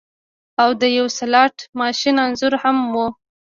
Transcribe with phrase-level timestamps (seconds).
[0.61, 2.93] او د یو سلاټ ماشین انځور هم و